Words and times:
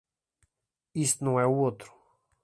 Isso 0.95 1.23
não 1.23 1.39
é- 1.39 1.45
o 1.45 1.53
outro. 1.53 1.93